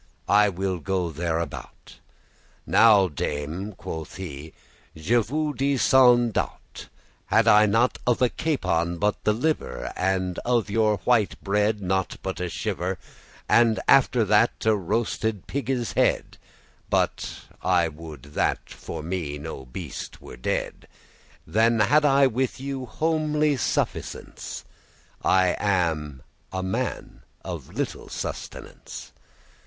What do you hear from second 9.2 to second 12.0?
the liver, And of your white bread